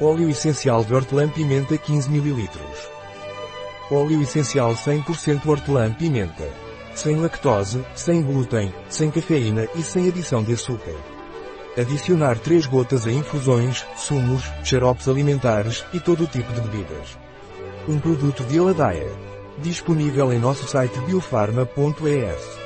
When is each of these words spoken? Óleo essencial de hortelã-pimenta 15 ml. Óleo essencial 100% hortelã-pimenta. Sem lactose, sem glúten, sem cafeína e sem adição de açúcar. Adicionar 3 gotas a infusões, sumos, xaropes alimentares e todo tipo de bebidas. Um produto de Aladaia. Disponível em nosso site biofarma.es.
Óleo 0.00 0.28
essencial 0.28 0.84
de 0.84 0.92
hortelã-pimenta 0.92 1.78
15 1.78 2.08
ml. 2.08 2.50
Óleo 3.92 4.20
essencial 4.22 4.74
100% 4.74 5.46
hortelã-pimenta. 5.46 6.48
Sem 6.96 7.14
lactose, 7.20 7.84
sem 7.94 8.20
glúten, 8.20 8.74
sem 8.88 9.08
cafeína 9.08 9.68
e 9.76 9.82
sem 9.82 10.08
adição 10.08 10.42
de 10.42 10.54
açúcar. 10.54 10.96
Adicionar 11.78 12.36
3 12.40 12.66
gotas 12.66 13.06
a 13.06 13.12
infusões, 13.12 13.86
sumos, 13.96 14.42
xaropes 14.64 15.06
alimentares 15.06 15.84
e 15.92 16.00
todo 16.00 16.26
tipo 16.26 16.52
de 16.52 16.60
bebidas. 16.62 17.16
Um 17.88 18.00
produto 18.00 18.42
de 18.42 18.58
Aladaia. 18.58 19.12
Disponível 19.58 20.32
em 20.32 20.40
nosso 20.40 20.66
site 20.66 20.98
biofarma.es. 21.02 22.63